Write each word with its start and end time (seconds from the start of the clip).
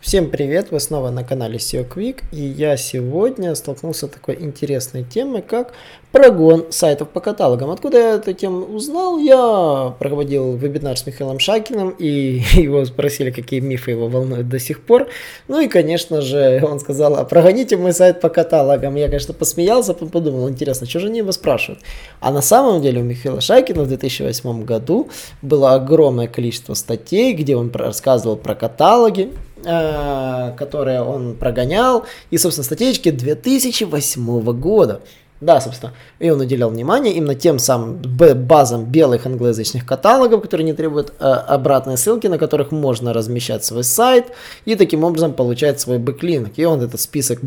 Всем 0.00 0.30
привет, 0.30 0.70
вы 0.70 0.80
снова 0.80 1.10
на 1.10 1.24
канале 1.24 1.58
SEO 1.58 1.86
Quick, 1.86 2.22
и 2.32 2.40
я 2.40 2.78
сегодня 2.78 3.54
столкнулся 3.54 4.06
с 4.06 4.10
такой 4.10 4.38
интересной 4.40 5.04
темой, 5.04 5.42
как 5.42 5.74
прогон 6.10 6.72
сайтов 6.72 7.10
по 7.10 7.20
каталогам. 7.20 7.70
Откуда 7.70 7.98
я 7.98 8.14
эту 8.14 8.32
тему 8.32 8.64
узнал? 8.64 9.18
Я 9.18 9.94
проводил 9.98 10.56
вебинар 10.56 10.96
с 10.96 11.04
Михаилом 11.04 11.38
Шакиным, 11.38 11.90
и 11.90 12.42
его 12.54 12.82
спросили, 12.86 13.30
какие 13.30 13.60
мифы 13.60 13.90
его 13.90 14.08
волнуют 14.08 14.48
до 14.48 14.58
сих 14.58 14.80
пор. 14.80 15.08
Ну 15.48 15.60
и, 15.60 15.68
конечно 15.68 16.22
же, 16.22 16.64
он 16.66 16.80
сказал, 16.80 17.16
а 17.16 17.24
прогоните 17.24 17.76
мой 17.76 17.92
сайт 17.92 18.22
по 18.22 18.30
каталогам. 18.30 18.96
Я, 18.96 19.06
конечно, 19.06 19.34
посмеялся, 19.34 19.92
подумал, 19.92 20.48
интересно, 20.48 20.86
что 20.86 21.00
же 21.00 21.08
они 21.08 21.18
его 21.18 21.32
спрашивают? 21.32 21.82
А 22.20 22.32
на 22.32 22.40
самом 22.40 22.80
деле 22.80 23.02
у 23.02 23.04
Михаила 23.04 23.42
Шакина 23.42 23.82
в 23.82 23.88
2008 23.88 24.64
году 24.64 25.10
было 25.42 25.74
огромное 25.74 26.26
количество 26.26 26.72
статей, 26.72 27.34
где 27.34 27.54
он 27.54 27.70
рассказывал 27.70 28.38
про 28.38 28.54
каталоги, 28.54 29.30
которые 29.62 31.02
он 31.02 31.36
прогонял, 31.36 32.04
и, 32.30 32.38
собственно, 32.38 32.64
статейки 32.64 33.10
2008 33.10 34.52
года. 34.58 35.00
Да, 35.40 35.58
собственно, 35.62 35.94
и 36.18 36.28
он 36.28 36.38
уделял 36.38 36.68
внимание 36.68 37.14
именно 37.14 37.34
тем 37.34 37.58
самым 37.58 37.96
базам 37.96 38.84
белых 38.84 39.24
англоязычных 39.24 39.86
каталогов, 39.86 40.42
которые 40.42 40.66
не 40.66 40.74
требуют 40.74 41.14
э, 41.18 41.24
обратной 41.24 41.96
ссылки, 41.96 42.26
на 42.26 42.36
которых 42.36 42.72
можно 42.72 43.14
размещать 43.14 43.64
свой 43.64 43.82
сайт 43.82 44.26
и 44.66 44.76
таким 44.76 45.02
образом 45.02 45.32
получать 45.32 45.80
свой 45.80 45.98
backlink. 45.98 46.58
И 46.58 46.64
он 46.66 46.82
этот 46.82 47.00
список 47.00 47.40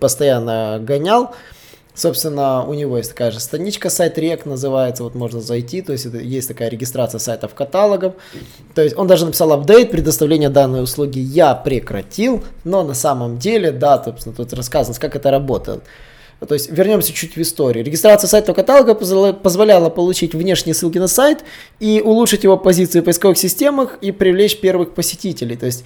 постоянно 0.00 0.80
гонял. 0.82 1.36
Собственно, 1.96 2.62
у 2.62 2.74
него 2.74 2.98
есть 2.98 3.08
такая 3.08 3.30
же 3.30 3.40
страничка, 3.40 3.88
site 3.88 4.18
reg 4.18 4.44
называется, 4.44 5.02
вот 5.02 5.14
можно 5.14 5.40
зайти, 5.40 5.80
то 5.80 5.92
есть 5.92 6.04
это, 6.04 6.18
есть 6.18 6.46
такая 6.46 6.68
регистрация 6.68 7.18
сайтов 7.18 7.54
каталогов. 7.54 8.12
То 8.74 8.82
есть 8.82 8.98
он 8.98 9.06
даже 9.06 9.24
написал 9.24 9.50
update, 9.54 9.90
предоставление 9.90 10.50
данной 10.50 10.82
услуги 10.82 11.18
я 11.18 11.54
прекратил, 11.54 12.44
но 12.64 12.84
на 12.84 12.92
самом 12.92 13.38
деле, 13.38 13.72
да, 13.72 14.02
собственно, 14.04 14.36
тут 14.36 14.52
рассказано, 14.52 14.94
как 15.00 15.16
это 15.16 15.30
работает. 15.30 15.84
То 16.46 16.52
есть 16.52 16.70
вернемся 16.70 17.14
чуть 17.14 17.34
в 17.34 17.40
историю. 17.40 17.82
Регистрация 17.82 18.28
сайта 18.28 18.52
каталога 18.52 18.94
позволяла 19.32 19.88
получить 19.88 20.34
внешние 20.34 20.74
ссылки 20.74 20.98
на 20.98 21.08
сайт 21.08 21.44
и 21.80 22.02
улучшить 22.04 22.44
его 22.44 22.58
позицию 22.58 23.00
в 23.00 23.04
поисковых 23.06 23.38
системах 23.38 23.96
и 24.02 24.12
привлечь 24.12 24.60
первых 24.60 24.92
посетителей. 24.92 25.56
То 25.56 25.64
есть 25.64 25.82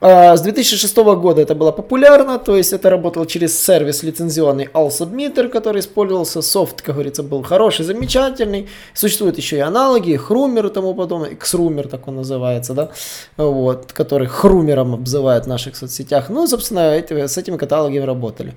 с 0.00 0.40
2006 0.40 0.96
года 0.96 1.42
это 1.42 1.54
было 1.54 1.72
популярно, 1.72 2.38
то 2.38 2.56
есть 2.56 2.72
это 2.72 2.88
работало 2.88 3.26
через 3.26 3.58
сервис 3.58 4.02
лицензионный 4.02 4.68
AllSubmitter, 4.72 5.48
который 5.48 5.80
использовался, 5.80 6.40
софт, 6.40 6.80
как 6.80 6.94
говорится, 6.94 7.22
был 7.22 7.42
хороший, 7.42 7.84
замечательный. 7.84 8.68
Существуют 8.94 9.36
еще 9.36 9.56
и 9.56 9.60
аналоги, 9.60 10.16
Хрумер 10.16 10.66
и 10.66 10.70
тому 10.70 10.94
подобное, 10.94 11.32
Xrumер 11.32 11.88
так 11.88 12.08
он 12.08 12.16
называется, 12.16 12.72
да, 12.72 12.90
вот, 13.36 13.92
который 13.92 14.26
Хрумером 14.26 14.94
обзывают 14.94 15.44
в 15.44 15.48
наших 15.48 15.76
соцсетях. 15.76 16.30
Ну, 16.30 16.46
собственно, 16.46 16.94
эти, 16.94 17.26
с 17.26 17.36
этими 17.36 17.58
каталогами 17.58 18.04
работали. 18.04 18.54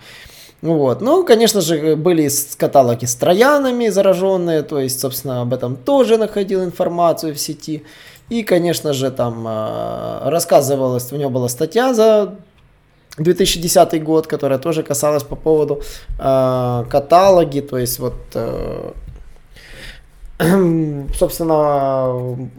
Вот. 0.63 1.01
Ну, 1.01 1.25
конечно 1.25 1.59
же, 1.59 1.97
были 1.97 2.29
каталоги 2.55 3.03
с 3.03 3.15
троянами 3.15 3.89
зараженные, 3.89 4.63
то 4.63 4.79
есть, 4.79 5.01
собственно, 5.01 5.41
об 5.41 5.53
этом 5.53 5.75
тоже 5.75 6.17
находил 6.17 6.63
информацию 6.63 7.35
в 7.35 7.37
сети. 7.37 7.83
И, 8.29 8.43
конечно 8.43 8.93
же, 8.93 9.11
там 9.11 9.45
э, 9.47 10.29
рассказывалось, 10.29 11.11
у 11.11 11.17
него 11.17 11.29
была 11.29 11.49
статья 11.49 11.93
за 11.93 12.35
2010 13.17 14.03
год, 14.03 14.27
которая 14.27 14.59
тоже 14.59 14.83
касалась 14.83 15.23
по 15.23 15.35
поводу 15.35 15.81
э, 16.19 16.85
каталоги, 16.89 17.59
то 17.59 17.77
есть 17.77 17.99
вот 17.99 18.15
э, 18.33 18.91
собственно, 21.15 22.09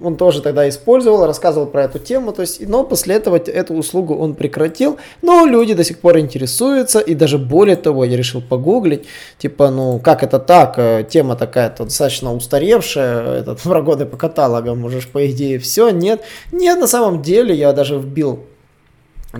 он 0.02 0.16
тоже 0.16 0.42
тогда 0.42 0.68
использовал, 0.68 1.26
рассказывал 1.26 1.66
про 1.66 1.84
эту 1.84 1.98
тему, 1.98 2.32
то 2.32 2.42
есть, 2.42 2.66
но 2.66 2.84
после 2.84 3.16
этого 3.16 3.36
эту 3.36 3.74
услугу 3.74 4.14
он 4.14 4.34
прекратил, 4.34 4.98
но 5.22 5.44
люди 5.44 5.74
до 5.74 5.84
сих 5.84 5.98
пор 5.98 6.18
интересуются, 6.18 7.00
и 7.00 7.14
даже 7.14 7.38
более 7.38 7.76
того, 7.76 8.04
я 8.04 8.16
решил 8.16 8.40
погуглить, 8.40 9.06
типа, 9.38 9.70
ну, 9.70 9.98
как 9.98 10.22
это 10.22 10.38
так, 10.38 10.74
э, 10.78 11.04
тема 11.08 11.36
такая-то 11.36 11.84
достаточно 11.84 12.32
устаревшая, 12.32 13.40
этот 13.40 13.60
прогоны 13.62 14.06
по 14.06 14.16
каталогам, 14.16 14.80
можешь, 14.80 15.08
по 15.08 15.30
идее, 15.30 15.58
все, 15.58 15.90
нет, 15.90 16.22
нет, 16.52 16.78
на 16.80 16.86
самом 16.86 17.22
деле, 17.22 17.54
я 17.54 17.72
даже 17.72 17.98
вбил 17.98 18.40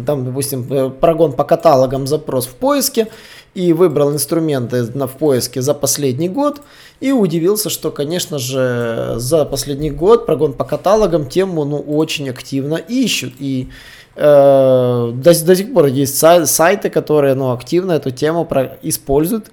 там, 0.07 0.25
допустим, 0.25 0.67
э, 0.71 0.91
прогон 0.91 1.35
по 1.35 1.45
каталогам 1.45 2.09
запрос 2.09 2.47
в 2.47 2.55
поиске, 2.55 3.07
и 3.55 3.73
выбрал 3.73 4.13
инструменты 4.13 4.83
на, 4.95 5.07
в 5.07 5.13
поиске 5.13 5.63
за 5.63 5.75
последний 5.75 6.29
год, 6.29 6.61
и 7.01 7.13
удивился, 7.13 7.71
что, 7.71 7.91
конечно 7.91 8.39
же, 8.39 9.15
за 9.17 9.45
последний 9.45 9.91
год 9.91 10.27
прогон 10.27 10.53
по 10.53 10.65
каталогам 10.65 11.29
тему 11.29 11.65
ну, 11.65 11.79
очень 11.79 12.29
активно 12.29 12.75
ищут, 12.75 13.35
и 13.39 13.69
э, 14.17 15.13
до, 15.15 15.45
до 15.45 15.57
сих 15.57 15.73
пор 15.73 15.87
есть 15.87 16.19
сай, 16.19 16.47
сайты, 16.47 16.91
которые 16.91 17.35
ну, 17.35 17.53
активно 17.53 17.93
эту 17.93 18.11
тему 18.11 18.45
про, 18.45 18.77
используют 18.83 19.51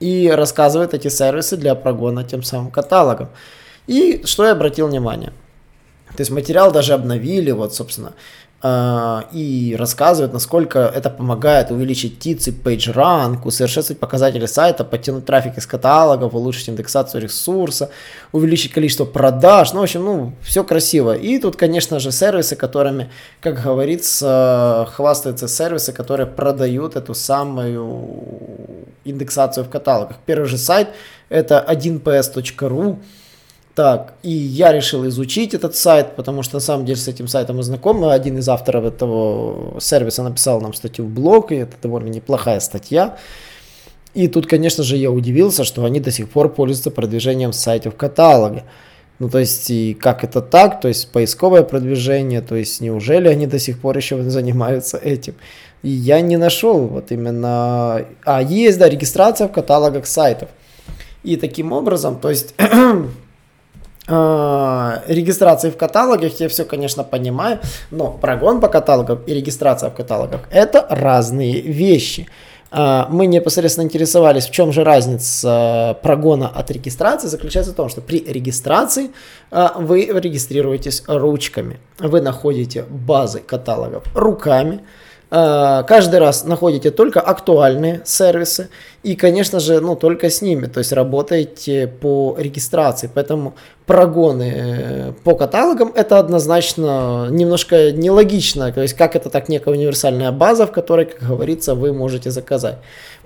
и 0.00 0.30
рассказывают 0.30 0.94
эти 0.94 1.08
сервисы 1.08 1.56
для 1.56 1.74
прогона 1.74 2.24
тем 2.24 2.42
самым 2.42 2.70
каталогом. 2.70 3.28
И 3.86 4.22
что 4.24 4.44
я 4.44 4.52
обратил 4.52 4.88
внимание? 4.88 5.32
То 6.16 6.20
есть 6.22 6.30
материал 6.30 6.72
даже 6.72 6.94
обновили, 6.94 7.50
вот, 7.50 7.74
собственно, 7.74 8.14
и 8.60 9.76
рассказывает, 9.78 10.32
насколько 10.32 10.80
это 10.80 11.10
помогает 11.10 11.70
увеличить 11.70 12.18
ТИЦ 12.18 12.48
и 12.48 12.50
PageRank, 12.50 13.42
усовершенствовать 13.44 14.00
показатели 14.00 14.46
сайта, 14.46 14.84
подтянуть 14.84 15.26
трафик 15.26 15.58
из 15.58 15.66
каталогов, 15.66 16.34
улучшить 16.34 16.68
индексацию 16.68 17.22
ресурса, 17.22 17.90
увеличить 18.32 18.72
количество 18.72 19.04
продаж. 19.04 19.72
Ну, 19.72 19.78
в 19.78 19.82
общем, 19.84 20.04
ну, 20.04 20.32
все 20.42 20.64
красиво. 20.64 21.16
И 21.16 21.38
тут, 21.38 21.54
конечно 21.54 22.00
же, 22.00 22.10
сервисы, 22.10 22.56
которыми, 22.56 23.10
как 23.40 23.62
говорится, 23.62 24.88
хвастаются 24.92 25.46
сервисы, 25.46 25.92
которые 25.92 26.26
продают 26.26 26.96
эту 26.96 27.14
самую 27.14 28.18
индексацию 29.04 29.64
в 29.64 29.68
каталогах. 29.68 30.16
Первый 30.26 30.48
же 30.48 30.58
сайт 30.58 30.88
это 31.28 31.64
1ps.ru, 31.68 32.98
так, 33.78 34.14
и 34.24 34.32
я 34.32 34.72
решил 34.72 35.06
изучить 35.06 35.54
этот 35.54 35.76
сайт, 35.76 36.16
потому 36.16 36.42
что 36.42 36.56
на 36.56 36.60
самом 36.60 36.84
деле 36.84 36.98
с 36.98 37.06
этим 37.06 37.28
сайтом 37.28 37.58
мы 37.58 37.62
знакомы. 37.62 38.12
Один 38.12 38.36
из 38.36 38.48
авторов 38.48 38.84
этого 38.84 39.80
сервиса 39.80 40.24
написал 40.24 40.60
нам 40.60 40.74
статью 40.74 41.04
в 41.04 41.08
блог, 41.10 41.52
и 41.52 41.58
это 41.58 41.76
довольно 41.80 42.08
неплохая 42.08 42.58
статья. 42.58 43.18
И 44.14 44.26
тут, 44.26 44.48
конечно 44.48 44.82
же, 44.82 44.96
я 44.96 45.12
удивился, 45.12 45.62
что 45.62 45.84
они 45.84 46.00
до 46.00 46.10
сих 46.10 46.28
пор 46.28 46.52
пользуются 46.52 46.90
продвижением 46.90 47.52
сайтов 47.52 47.94
в 47.94 47.96
каталоге. 47.96 48.64
Ну, 49.20 49.30
то 49.30 49.38
есть, 49.38 49.70
и 49.70 49.94
как 49.94 50.24
это 50.24 50.40
так? 50.40 50.80
То 50.80 50.88
есть, 50.88 51.12
поисковое 51.12 51.62
продвижение, 51.62 52.40
то 52.40 52.56
есть, 52.56 52.80
неужели 52.80 53.28
они 53.28 53.46
до 53.46 53.60
сих 53.60 53.78
пор 53.80 53.96
еще 53.96 54.20
занимаются 54.28 54.96
этим? 54.96 55.36
И 55.84 55.88
я 55.88 56.20
не 56.20 56.36
нашел 56.36 56.88
вот 56.88 57.12
именно... 57.12 58.04
А, 58.24 58.42
есть, 58.42 58.76
да, 58.80 58.88
регистрация 58.88 59.46
в 59.46 59.52
каталогах 59.52 60.08
сайтов. 60.08 60.48
И 61.22 61.36
таким 61.36 61.70
образом, 61.70 62.18
то 62.18 62.28
есть... 62.28 62.56
А, 64.10 65.02
регистрации 65.06 65.70
в 65.70 65.76
каталогах, 65.76 66.40
я 66.40 66.48
все, 66.48 66.64
конечно, 66.64 67.04
понимаю, 67.04 67.60
но 67.90 68.10
прогон 68.10 68.60
по 68.60 68.68
каталогам 68.68 69.22
и 69.26 69.34
регистрация 69.34 69.90
в 69.90 69.94
каталогах 69.94 70.40
это 70.50 70.86
разные 70.88 71.60
вещи. 71.60 72.26
А, 72.70 73.06
мы 73.10 73.26
непосредственно 73.26 73.84
интересовались, 73.84 74.46
в 74.46 74.50
чем 74.50 74.72
же 74.72 74.82
разница 74.82 75.98
прогона 76.02 76.48
от 76.48 76.70
регистрации. 76.70 77.28
Заключается 77.28 77.72
в 77.72 77.74
том, 77.74 77.90
что 77.90 78.00
при 78.00 78.24
регистрации 78.24 79.10
а, 79.50 79.74
вы 79.78 80.06
регистрируетесь 80.06 81.02
ручками. 81.06 81.78
Вы 81.98 82.22
находите 82.22 82.84
базы 82.88 83.40
каталогов 83.40 84.04
руками. 84.14 84.80
Каждый 85.30 86.20
раз 86.20 86.44
находите 86.44 86.90
только 86.90 87.20
актуальные 87.20 88.00
сервисы 88.06 88.70
и, 89.08 89.16
конечно 89.16 89.58
же, 89.58 89.80
ну, 89.80 89.96
только 89.96 90.28
с 90.28 90.42
ними, 90.42 90.66
то 90.66 90.80
есть 90.80 90.92
работаете 90.92 91.86
по 91.86 92.36
регистрации. 92.38 93.10
Поэтому 93.14 93.54
прогоны 93.88 94.52
э, 94.54 95.12
по 95.24 95.34
каталогам, 95.34 95.92
это 95.96 96.18
однозначно 96.18 97.28
немножко 97.30 97.90
нелогично. 97.90 98.70
То 98.70 98.82
есть, 98.82 98.94
как 98.94 99.16
это 99.16 99.30
так 99.30 99.48
некая 99.48 99.74
универсальная 99.74 100.30
база, 100.30 100.66
в 100.66 100.72
которой, 100.72 101.06
как 101.06 101.26
говорится, 101.26 101.74
вы 101.74 101.94
можете 101.94 102.30
заказать. 102.30 102.76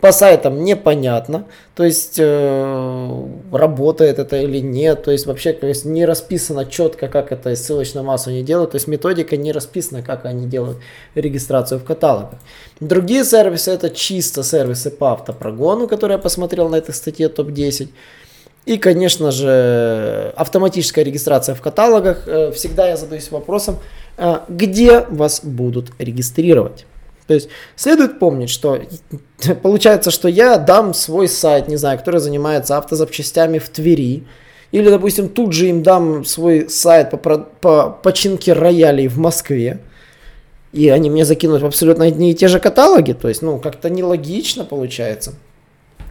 По 0.00 0.12
сайтам 0.12 0.62
непонятно, 0.64 1.46
то 1.74 1.82
есть, 1.84 2.16
э, 2.18 3.26
работает 3.50 4.20
это 4.20 4.36
или 4.36 4.58
нет. 4.58 5.02
То 5.02 5.10
есть, 5.10 5.26
вообще 5.26 5.52
то 5.52 5.66
есть, 5.66 5.84
не 5.84 6.06
расписано 6.06 6.64
четко, 6.64 7.08
как 7.08 7.32
это 7.32 7.56
ссылочную 7.56 8.04
массу 8.04 8.30
они 8.30 8.44
делают. 8.44 8.70
То 8.70 8.76
есть, 8.76 8.86
методика 8.86 9.36
не 9.36 9.50
расписана, 9.50 10.02
как 10.02 10.26
они 10.26 10.46
делают 10.46 10.78
регистрацию 11.16 11.80
в 11.80 11.84
каталогах. 11.84 12.38
Другие 12.78 13.24
сервисы, 13.24 13.72
это 13.72 13.90
чисто 13.90 14.44
сервисы 14.44 14.90
по 14.90 15.12
автопрогону, 15.12 15.71
которые 15.88 16.16
я 16.16 16.22
посмотрел 16.22 16.68
на 16.68 16.76
этой 16.76 16.94
статье 16.94 17.28
топ-10. 17.28 17.88
И, 18.64 18.78
конечно 18.78 19.32
же, 19.32 20.32
автоматическая 20.36 21.04
регистрация 21.04 21.54
в 21.54 21.60
каталогах. 21.60 22.28
Э, 22.28 22.52
всегда 22.52 22.88
я 22.88 22.96
задаюсь 22.96 23.30
вопросом, 23.30 23.78
э, 24.16 24.38
где 24.48 25.00
вас 25.00 25.40
будут 25.44 25.90
регистрировать. 25.98 26.86
То 27.26 27.34
есть 27.34 27.48
следует 27.76 28.18
помнить, 28.18 28.50
что 28.50 28.80
получается, 29.62 30.10
что 30.10 30.28
я 30.28 30.58
дам 30.58 30.94
свой 30.94 31.28
сайт, 31.28 31.66
не 31.66 31.76
знаю, 31.76 31.98
который 31.98 32.20
занимается 32.20 32.78
автозапчастями 32.78 33.58
в 33.58 33.68
Твери, 33.68 34.24
или, 34.70 34.88
допустим, 34.88 35.28
тут 35.28 35.52
же 35.52 35.68
им 35.68 35.82
дам 35.82 36.24
свой 36.24 36.68
сайт 36.70 37.10
по, 37.10 37.16
по 37.16 37.90
починке 37.90 38.52
роялей 38.52 39.08
в 39.08 39.18
Москве, 39.18 39.80
и 40.72 40.88
они 40.88 41.10
мне 41.10 41.24
закинут 41.24 41.62
абсолютно 41.62 42.06
одни 42.06 42.30
и 42.30 42.34
те 42.34 42.48
же 42.48 42.58
каталоги, 42.58 43.12
то 43.12 43.28
есть, 43.28 43.42
ну, 43.42 43.58
как-то 43.58 43.90
нелогично 43.90 44.64
получается 44.64 45.34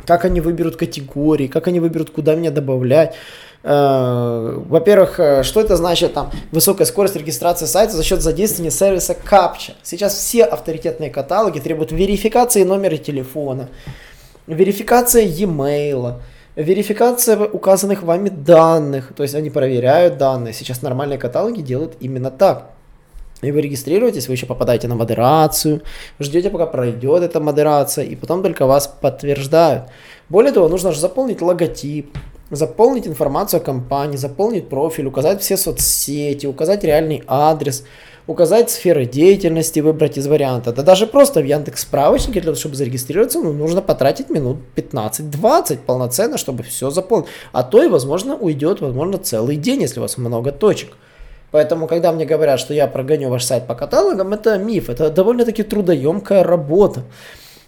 как 0.06 0.26
они 0.26 0.42
выберут 0.42 0.76
категории, 0.76 1.48
как 1.48 1.68
они 1.68 1.80
выберут, 1.80 2.10
куда 2.12 2.36
меня 2.36 2.52
добавлять. 2.52 3.16
Э, 3.64 4.60
во-первых, 4.68 5.20
э, 5.20 5.44
что 5.44 5.62
это 5.62 5.76
значит 5.76 6.14
там 6.14 6.32
высокая 6.52 6.86
скорость 6.86 7.16
регистрации 7.16 7.66
сайта 7.66 7.94
за 7.94 8.04
счет 8.04 8.22
задействования 8.22 8.72
сервиса 8.72 9.14
CAPTCHA. 9.14 9.74
Сейчас 9.84 10.16
все 10.16 10.44
авторитетные 10.44 11.10
каталоги 11.10 11.60
требуют 11.60 11.92
верификации 11.92 12.64
номера 12.64 12.98
телефона, 12.98 13.70
верификация 14.48 15.24
e-mail, 15.24 16.16
верификация 16.56 17.38
указанных 17.38 18.02
вами 18.02 18.30
данных, 18.30 19.14
то 19.16 19.24
есть 19.24 19.36
они 19.36 19.52
проверяют 19.52 20.18
данные. 20.18 20.54
Сейчас 20.54 20.82
нормальные 20.82 21.20
каталоги 21.20 21.62
делают 21.62 21.98
именно 22.00 22.32
так. 22.32 22.72
И 23.42 23.52
вы 23.52 23.62
регистрируетесь, 23.62 24.28
вы 24.28 24.36
еще 24.36 24.46
попадаете 24.46 24.88
на 24.88 24.96
модерацию, 24.96 25.82
ждете, 26.20 26.50
пока 26.50 26.68
пройдет 26.68 27.24
эта 27.24 27.40
модерация, 27.40 28.06
и 28.06 28.16
потом 28.16 28.44
только 28.44 28.68
вас 28.68 28.88
подтверждают. 28.88 29.86
Более 30.30 30.52
того, 30.52 30.70
нужно 30.70 30.92
же 30.92 31.00
заполнить 31.00 31.42
логотип, 31.42 32.16
заполнить 32.52 33.08
информацию 33.08 33.60
о 33.60 33.64
компании, 33.64 34.18
заполнить 34.18 34.70
профиль, 34.70 35.08
указать 35.08 35.42
все 35.42 35.58
соцсети, 35.58 36.46
указать 36.46 36.84
реальный 36.84 37.24
адрес, 37.28 37.84
указать 38.28 38.70
сферы 38.70 39.06
деятельности, 39.06 39.80
выбрать 39.80 40.18
из 40.18 40.28
варианта. 40.28 40.72
Да 40.72 40.84
даже 40.84 41.08
просто 41.08 41.42
в 41.42 41.46
Яндекс 41.46 41.82
справочнике, 41.82 42.42
для 42.42 42.52
того, 42.52 42.56
чтобы 42.56 42.76
зарегистрироваться, 42.76 43.40
ну, 43.40 43.54
нужно 43.54 43.82
потратить 43.82 44.30
минут 44.30 44.58
15-20 44.76 45.80
полноценно, 45.80 46.38
чтобы 46.38 46.64
все 46.64 46.90
заполнить. 46.90 47.28
А 47.52 47.64
то 47.64 47.84
и, 47.84 47.88
возможно, 47.88 48.36
уйдет, 48.36 48.82
возможно, 48.82 49.18
целый 49.18 49.56
день, 49.56 49.82
если 49.82 50.00
у 50.00 50.04
вас 50.04 50.18
много 50.18 50.52
точек. 50.52 50.94
Поэтому, 51.52 51.88
когда 51.88 52.12
мне 52.12 52.26
говорят, 52.26 52.60
что 52.60 52.74
я 52.74 52.88
прогоню 52.88 53.30
ваш 53.30 53.44
сайт 53.44 53.68
по 53.68 53.76
каталогам, 53.76 54.34
это 54.34 54.58
миф, 54.58 54.90
это 54.90 55.10
довольно-таки 55.10 55.64
трудоемкая 55.64 56.44
работа. 56.44 57.04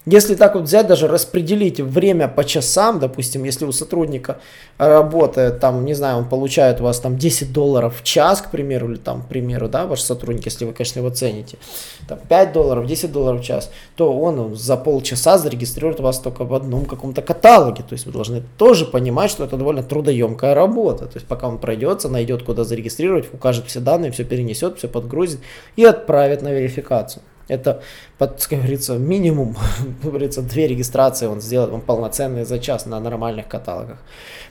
Если 0.05 0.35
так 0.35 0.55
вот 0.55 0.65
взять, 0.65 0.87
даже 0.87 1.07
распределить 1.07 1.79
время 1.79 2.27
по 2.27 2.43
часам, 2.43 2.99
допустим, 2.99 3.45
если 3.45 3.63
у 3.63 3.71
сотрудника 3.71 4.39
работает, 4.77 5.61
там, 5.61 5.85
не 5.85 5.93
знаю, 5.93 6.17
он 6.17 6.25
получает 6.27 6.81
у 6.81 6.83
вас 6.83 6.99
там 6.99 7.17
10 7.17 7.53
долларов 7.53 8.01
в 8.01 8.03
час, 8.03 8.41
к 8.41 8.51
примеру, 8.51 8.91
или 8.91 8.97
там, 8.97 9.21
к 9.21 9.27
примеру, 9.27 9.69
да, 9.69 9.85
ваш 9.85 10.01
сотрудник, 10.01 10.43
если 10.45 10.65
вы, 10.65 10.73
конечно, 10.73 10.99
его 10.99 11.09
цените, 11.09 11.57
там, 12.05 12.19
5 12.27 12.51
долларов, 12.51 12.85
10 12.85 13.13
долларов 13.13 13.39
в 13.39 13.45
час, 13.45 13.71
то 13.95 14.13
он 14.13 14.55
за 14.57 14.75
полчаса 14.75 15.37
зарегистрирует 15.37 16.01
вас 16.01 16.19
только 16.19 16.43
в 16.43 16.53
одном 16.53 16.83
каком-то 16.83 17.21
каталоге. 17.21 17.83
То 17.83 17.93
есть 17.93 18.05
вы 18.05 18.11
должны 18.11 18.43
тоже 18.57 18.85
понимать, 18.85 19.31
что 19.31 19.45
это 19.45 19.55
довольно 19.55 19.83
трудоемкая 19.83 20.53
работа. 20.53 21.05
То 21.05 21.15
есть 21.15 21.27
пока 21.27 21.47
он 21.47 21.59
пройдется, 21.59 22.09
найдет, 22.09 22.43
куда 22.43 22.65
зарегистрировать, 22.65 23.33
укажет 23.33 23.67
все 23.67 23.79
данные, 23.79 24.11
все 24.11 24.25
перенесет, 24.25 24.77
все 24.79 24.89
подгрузит 24.89 25.39
и 25.77 25.85
отправит 25.85 26.41
на 26.41 26.51
верификацию. 26.51 27.23
Это, 27.47 27.81
под, 28.17 28.45
как 28.45 28.59
говорится, 28.59 28.97
минимум, 28.97 29.55
как 30.01 30.11
говорится, 30.11 30.41
две 30.41 30.67
регистрации 30.67 31.27
он 31.27 31.41
сделает 31.41 31.71
вам 31.71 31.81
полноценные 31.81 32.45
за 32.45 32.59
час 32.59 32.85
на 32.85 32.99
нормальных 32.99 33.47
каталогах. 33.47 33.97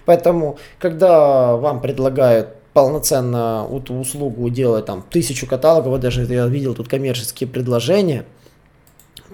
Поэтому, 0.04 0.58
когда 0.78 1.56
вам 1.56 1.80
предлагают 1.80 2.48
полноценно 2.72 3.66
эту 3.70 3.94
услугу 3.94 4.48
делать 4.48 4.86
там 4.86 5.04
тысячу 5.08 5.46
каталогов, 5.46 5.88
вот 5.88 6.00
даже 6.00 6.22
я 6.24 6.46
видел 6.46 6.74
тут 6.74 6.88
коммерческие 6.88 7.48
предложения 7.48 8.24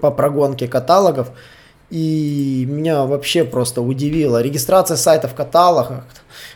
по 0.01 0.11
прогонке 0.11 0.67
каталогов, 0.67 1.31
и 1.89 2.65
меня 2.69 3.05
вообще 3.05 3.43
просто 3.43 3.81
удивило. 3.81 4.41
Регистрация 4.41 4.95
сайта 4.95 5.27
в 5.27 5.33
каталогах, 5.33 6.05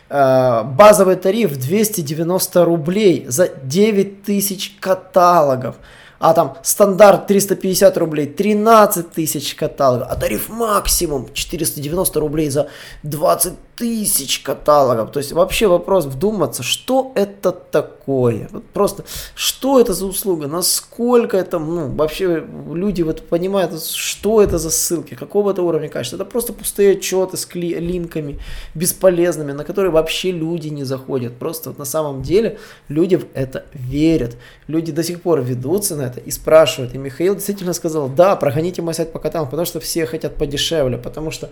э, 0.08 0.62
базовый 0.64 1.16
тариф 1.16 1.56
290 1.58 2.64
рублей 2.64 3.24
за 3.28 3.48
9000 3.48 4.76
каталогов 4.78 5.76
а 6.18 6.32
там 6.34 6.56
стандарт 6.62 7.26
350 7.26 7.96
рублей, 7.98 8.26
13 8.26 9.10
тысяч 9.10 9.54
каталогов, 9.54 10.08
а 10.10 10.16
тариф 10.16 10.48
максимум 10.48 11.28
490 11.32 12.20
рублей 12.20 12.50
за 12.50 12.68
20 13.02 13.54
тысяч 13.76 14.40
каталогов. 14.40 15.12
То 15.12 15.18
есть 15.18 15.32
вообще 15.32 15.66
вопрос 15.66 16.04
вдуматься, 16.04 16.62
что 16.62 17.12
это 17.14 17.50
такое? 17.52 18.48
Вот 18.52 18.64
просто, 18.66 19.04
что 19.34 19.80
это 19.80 19.94
за 19.94 20.06
услуга? 20.06 20.46
Насколько 20.46 21.36
это, 21.36 21.58
ну, 21.58 21.88
вообще 21.88 22.44
люди 22.72 23.02
вот 23.02 23.22
понимают, 23.28 23.82
что 23.82 24.42
это 24.42 24.58
за 24.58 24.70
ссылки, 24.70 25.14
какого 25.14 25.50
это 25.50 25.62
уровня 25.62 25.88
качества? 25.88 26.16
Это 26.16 26.24
просто 26.24 26.52
пустые 26.52 26.92
отчеты 26.92 27.36
с 27.36 27.46
кли- 27.46 27.78
линками 27.78 28.38
бесполезными, 28.74 29.52
на 29.52 29.64
которые 29.64 29.90
вообще 29.90 30.30
люди 30.30 30.68
не 30.68 30.84
заходят. 30.84 31.36
Просто 31.36 31.70
вот 31.70 31.78
на 31.78 31.84
самом 31.84 32.22
деле 32.22 32.58
люди 32.88 33.16
в 33.16 33.26
это 33.34 33.64
верят. 33.72 34.36
Люди 34.68 34.92
до 34.92 35.02
сих 35.02 35.20
пор 35.22 35.40
ведутся 35.42 35.96
на 35.96 36.02
это 36.02 36.20
и 36.20 36.30
спрашивают. 36.30 36.94
И 36.94 36.98
Михаил 36.98 37.34
действительно 37.34 37.72
сказал, 37.72 38.08
да, 38.08 38.36
прогоните 38.36 38.82
мой 38.82 38.94
сайт 38.94 39.12
по 39.12 39.18
каталогам, 39.18 39.50
потому 39.50 39.66
что 39.66 39.80
все 39.80 40.06
хотят 40.06 40.36
подешевле, 40.36 40.96
потому 40.96 41.30
что 41.30 41.50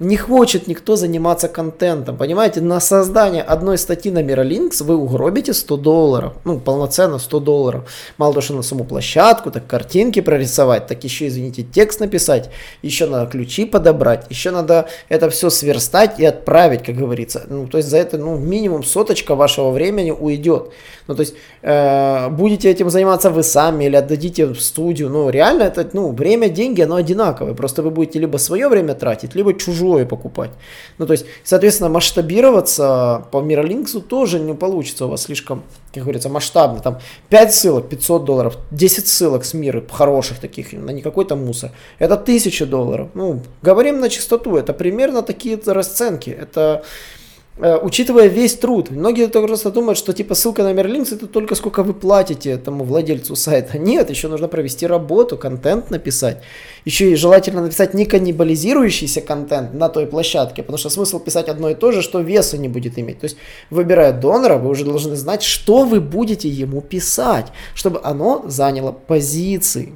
не 0.00 0.16
хочет 0.16 0.66
никто 0.66 0.96
заниматься 0.96 1.46
контентом. 1.46 2.16
Понимаете, 2.16 2.62
на 2.62 2.80
создание 2.80 3.42
одной 3.42 3.76
статьи 3.76 4.10
на 4.10 4.22
Miralinks 4.22 4.82
вы 4.82 4.96
угробите 4.96 5.52
100 5.52 5.76
долларов. 5.76 6.32
Ну, 6.44 6.58
полноценно 6.58 7.18
100 7.18 7.40
долларов. 7.40 7.82
Мало 8.16 8.32
того, 8.32 8.40
что 8.40 8.54
на 8.54 8.62
саму 8.62 8.84
площадку, 8.84 9.50
так 9.50 9.66
картинки 9.66 10.20
прорисовать, 10.20 10.86
так 10.86 11.04
еще, 11.04 11.26
извините, 11.26 11.62
текст 11.62 12.00
написать, 12.00 12.50
еще 12.80 13.06
надо 13.06 13.30
ключи 13.30 13.66
подобрать, 13.66 14.24
еще 14.30 14.50
надо 14.50 14.88
это 15.10 15.28
все 15.28 15.50
сверстать 15.50 16.18
и 16.18 16.24
отправить, 16.24 16.82
как 16.82 16.96
говорится. 16.96 17.42
Ну, 17.50 17.66
то 17.66 17.76
есть 17.76 17.90
за 17.90 17.98
это, 17.98 18.16
ну, 18.16 18.38
минимум 18.38 18.82
соточка 18.82 19.34
вашего 19.34 19.70
времени 19.70 20.12
уйдет. 20.12 20.70
Ну, 21.08 21.14
то 21.14 21.20
есть 21.20 21.34
э, 21.60 22.28
будете 22.30 22.70
этим 22.70 22.88
заниматься 22.88 23.28
вы 23.28 23.42
сами 23.42 23.84
или 23.84 23.96
отдадите 23.96 24.46
в 24.46 24.60
студию. 24.60 25.10
Ну, 25.10 25.28
реально 25.28 25.64
это, 25.64 25.86
ну, 25.92 26.10
время, 26.12 26.48
деньги, 26.48 26.80
оно 26.80 26.96
одинаковое. 26.96 27.52
Просто 27.52 27.82
вы 27.82 27.90
будете 27.90 28.18
либо 28.18 28.38
свое 28.38 28.68
время 28.68 28.94
тратить, 28.94 29.34
либо 29.34 29.52
чужое 29.52 29.89
чужое 29.90 30.06
покупать. 30.06 30.50
Ну, 30.98 31.06
то 31.06 31.12
есть, 31.12 31.26
соответственно, 31.44 31.90
масштабироваться 31.90 33.26
по 33.30 33.40
Миролинксу 33.40 34.00
тоже 34.00 34.38
не 34.38 34.54
получится 34.54 35.06
у 35.06 35.08
вас 35.08 35.22
слишком, 35.22 35.62
как 35.94 36.02
говорится, 36.02 36.28
масштабно. 36.28 36.80
Там 36.80 36.98
5 37.28 37.54
ссылок, 37.54 37.88
500 37.88 38.24
долларов, 38.24 38.56
10 38.70 39.08
ссылок 39.08 39.44
с 39.44 39.54
мира, 39.54 39.82
хороших 39.90 40.38
таких, 40.38 40.72
на 40.72 40.92
не 40.92 41.02
какой-то 41.02 41.36
мусор. 41.36 41.70
Это 42.00 42.14
1000 42.14 42.66
долларов. 42.66 43.08
Ну, 43.14 43.40
говорим 43.62 44.00
на 44.00 44.08
чистоту, 44.08 44.56
это 44.56 44.72
примерно 44.72 45.22
такие 45.22 45.58
расценки. 45.66 46.30
Это 46.30 46.82
учитывая 47.60 48.26
весь 48.26 48.54
труд. 48.54 48.90
Многие 48.90 49.28
просто 49.28 49.70
думают, 49.70 49.98
что 49.98 50.12
типа 50.12 50.34
ссылка 50.34 50.62
на 50.62 50.72
Мерлинкс 50.72 51.12
это 51.12 51.26
только 51.26 51.54
сколько 51.54 51.82
вы 51.82 51.92
платите 51.92 52.50
этому 52.50 52.84
владельцу 52.84 53.36
сайта. 53.36 53.78
Нет, 53.90 54.10
еще 54.10 54.28
нужно 54.28 54.48
провести 54.48 54.86
работу, 54.86 55.36
контент 55.36 55.90
написать. 55.90 56.38
Еще 56.84 57.12
и 57.12 57.16
желательно 57.16 57.62
написать 57.62 57.94
не 57.94 58.06
каннибализирующийся 58.06 59.20
контент 59.20 59.74
на 59.74 59.88
той 59.88 60.06
площадке, 60.06 60.62
потому 60.62 60.78
что 60.78 60.90
смысл 60.90 61.20
писать 61.20 61.48
одно 61.48 61.70
и 61.70 61.74
то 61.74 61.92
же, 61.92 62.02
что 62.02 62.20
веса 62.20 62.56
не 62.56 62.68
будет 62.68 62.98
иметь. 62.98 63.20
То 63.20 63.24
есть, 63.24 63.36
выбирая 63.70 64.12
донора, 64.12 64.56
вы 64.56 64.70
уже 64.70 64.84
должны 64.84 65.16
знать, 65.16 65.42
что 65.42 65.84
вы 65.84 66.00
будете 66.00 66.48
ему 66.48 66.80
писать, 66.80 67.46
чтобы 67.74 68.00
оно 68.02 68.44
заняло 68.46 68.92
позиции. 68.92 69.92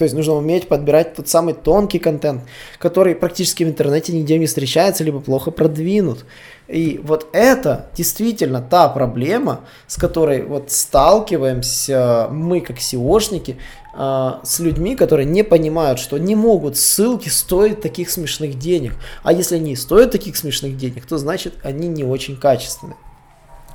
То 0.00 0.04
есть 0.04 0.16
нужно 0.16 0.32
уметь 0.32 0.66
подбирать 0.66 1.12
тот 1.12 1.28
самый 1.28 1.52
тонкий 1.52 1.98
контент, 1.98 2.40
который 2.78 3.14
практически 3.14 3.64
в 3.64 3.68
интернете 3.68 4.14
нигде 4.14 4.38
не 4.38 4.46
встречается, 4.46 5.04
либо 5.04 5.20
плохо 5.20 5.50
продвинут. 5.50 6.24
И 6.68 6.98
вот 7.04 7.26
это 7.34 7.90
действительно 7.94 8.62
та 8.62 8.88
проблема, 8.88 9.60
с 9.86 9.96
которой 9.96 10.40
вот 10.40 10.70
сталкиваемся 10.70 12.28
мы 12.30 12.62
как 12.62 12.78
SEOшники, 12.78 13.56
а, 13.92 14.40
с 14.42 14.58
людьми, 14.60 14.96
которые 14.96 15.26
не 15.26 15.42
понимают, 15.42 15.98
что 15.98 16.16
не 16.16 16.34
могут 16.34 16.78
ссылки 16.78 17.28
стоить 17.28 17.82
таких 17.82 18.08
смешных 18.08 18.58
денег. 18.58 18.94
А 19.22 19.34
если 19.34 19.56
они 19.56 19.76
стоят 19.76 20.12
таких 20.12 20.38
смешных 20.38 20.78
денег, 20.78 21.04
то 21.04 21.18
значит 21.18 21.52
они 21.62 21.88
не 21.88 22.04
очень 22.04 22.38
качественные. 22.38 22.96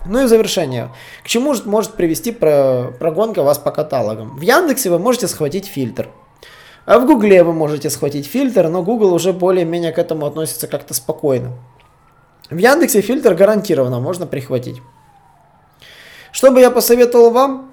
Ну 0.05 0.21
и 0.21 0.25
в 0.25 0.27
завершение. 0.27 0.91
К 1.23 1.27
чему 1.27 1.55
может 1.65 1.93
привести 1.93 2.31
прогонка 2.31 3.43
вас 3.43 3.57
по 3.57 3.71
каталогам? 3.71 4.37
В 4.37 4.41
Яндексе 4.41 4.89
вы 4.89 4.99
можете 4.99 5.27
схватить 5.27 5.65
фильтр. 5.65 6.09
А 6.85 6.99
в 6.99 7.07
Гугле 7.07 7.43
вы 7.43 7.53
можете 7.53 7.89
схватить 7.89 8.27
фильтр, 8.27 8.67
но 8.67 8.83
Google 8.83 9.13
уже 9.13 9.33
более-менее 9.33 9.91
к 9.91 9.97
этому 9.97 10.27
относится 10.27 10.67
как-то 10.67 10.93
спокойно. 10.93 11.53
В 12.51 12.57
Яндексе 12.57 13.01
фильтр 13.01 13.33
гарантированно 13.33 13.99
можно 13.99 14.27
прихватить. 14.27 14.81
Что 16.31 16.51
бы 16.51 16.59
я 16.59 16.69
посоветовал 16.69 17.31
вам? 17.31 17.71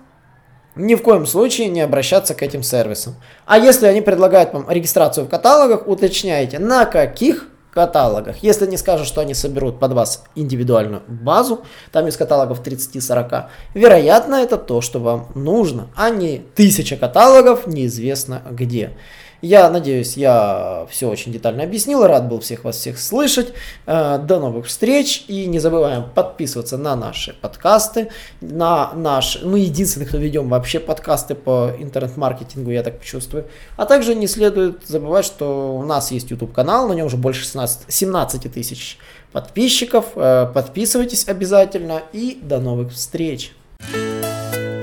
Ни 0.75 0.95
в 0.95 1.03
коем 1.03 1.27
случае 1.27 1.69
не 1.69 1.83
обращаться 1.83 2.35
к 2.35 2.43
этим 2.43 2.63
сервисам. 2.63 3.17
А 3.45 3.59
если 3.59 3.85
они 3.85 4.01
предлагают 4.01 4.55
вам 4.55 4.71
регистрацию 4.71 5.27
в 5.27 5.29
каталогах, 5.29 5.87
уточняйте, 5.87 6.59
на 6.59 6.87
каких 6.87 7.49
каталогах. 7.73 8.37
Если 8.43 8.67
не 8.67 8.77
скажут, 8.77 9.07
что 9.07 9.21
они 9.21 9.35
соберут 9.35 9.81
под 9.81 9.93
вас 9.93 10.25
индивидуальную 10.35 11.03
базу, 11.09 11.63
там 11.91 12.07
из 12.07 12.17
каталогов 12.17 12.63
30-40, 12.63 13.47
вероятно, 13.75 14.37
это 14.37 14.59
то, 14.59 14.81
что 14.81 15.01
вам 15.01 15.29
нужно, 15.35 15.89
а 15.97 16.11
не 16.11 16.39
тысяча 16.55 16.97
каталогов 16.97 17.67
неизвестно 17.67 18.43
где. 18.51 18.97
Я 19.43 19.69
надеюсь, 19.71 20.17
я 20.17 20.87
все 20.89 21.11
очень 21.11 21.33
детально 21.33 21.65
объяснил. 21.65 22.07
Рад 22.07 22.29
был 22.29 22.39
всех 22.39 22.63
вас 22.63 22.77
всех 22.77 22.97
слышать. 22.97 23.53
Э, 23.87 24.19
до 24.19 24.39
новых 24.39 24.67
встреч. 24.67 25.25
И 25.27 25.47
не 25.47 25.59
забываем 25.59 26.05
подписываться 26.15 26.79
на 26.79 26.95
наши 26.95 27.35
подкасты. 27.35 28.11
На 28.41 28.93
наш, 28.95 29.43
мы 29.43 29.59
единственные, 29.59 30.07
кто 30.07 30.19
ведем 30.19 30.49
вообще 30.49 30.79
подкасты 30.79 31.35
по 31.35 31.73
интернет-маркетингу, 31.77 32.71
я 32.71 32.85
так 32.85 33.03
чувствую. 33.03 33.47
А 33.77 33.85
также 33.85 34.15
не 34.15 34.29
следует 34.29 34.87
забывать, 34.87 35.25
что 35.25 35.77
у 35.77 35.83
нас 35.83 36.13
есть 36.13 36.31
YouTube 36.31 36.53
канал, 36.53 36.87
на 36.87 36.93
нем 36.93 37.07
уже 37.07 37.17
больше 37.17 37.43
16, 37.43 37.93
17 37.93 38.53
тысяч 38.53 38.97
подписчиков. 39.33 40.05
Э, 40.15 40.47
подписывайтесь 40.55 41.27
обязательно 41.27 42.03
и 42.13 42.39
до 42.41 42.61
новых 42.61 42.93
встреч. 42.93 43.53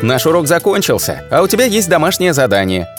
Наш 0.01 0.25
урок 0.25 0.47
закончился, 0.47 1.23
а 1.31 1.41
у 1.41 1.47
тебя 1.47 1.63
есть 1.63 1.87
домашнее 1.87 2.33
задание– 2.33 2.87